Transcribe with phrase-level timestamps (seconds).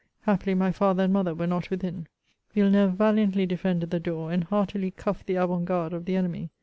[0.21, 2.07] Happily my father and mother were not within.
[2.55, 6.49] Villeneuve valiantly defended the door, and heartily cuffed the avant guard of the enemy.